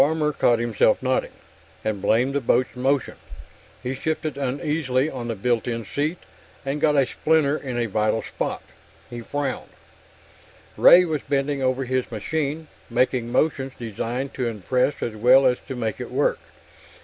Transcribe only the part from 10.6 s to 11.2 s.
Ray